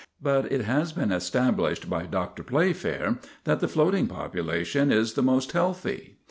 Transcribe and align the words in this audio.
But 0.19 0.51
it 0.51 0.61
has 0.65 0.93
been 0.93 1.11
established 1.11 1.87
by 1.87 2.07
Dr. 2.07 2.41
Playfair 2.41 3.19
that 3.43 3.59
the 3.59 3.67
floating 3.67 4.07
population 4.07 4.91
is 4.91 5.13
the 5.13 5.21
most 5.21 5.51
healthy. 5.51 6.17